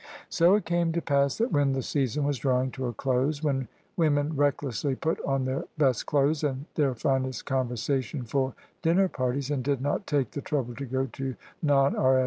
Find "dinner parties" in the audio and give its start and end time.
8.81-9.51